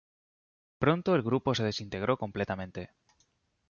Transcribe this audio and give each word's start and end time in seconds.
Pronto 0.79 1.13
el 1.13 1.21
grupo 1.21 1.53
se 1.53 1.63
desintegró 1.63 2.17
completamente. 2.17 2.89